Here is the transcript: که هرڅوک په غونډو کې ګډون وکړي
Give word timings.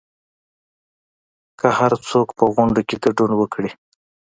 که 1.59 1.67
هرڅوک 1.77 2.27
په 2.37 2.43
غونډو 2.53 2.81
کې 2.87 2.95
ګډون 3.05 3.31
وکړي 3.35 3.71